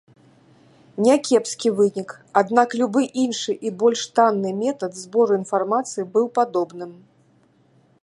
Някепскі 1.07 1.69
вынік, 1.79 2.09
аднак 2.41 2.69
любы 2.81 3.01
іншы 3.25 3.53
і 3.69 3.75
больш 3.83 4.01
танны 4.21 4.57
метад 4.65 4.91
збору 5.05 5.31
інфармацыі 5.45 6.03
быў 6.17 6.25
падобным. 6.41 6.91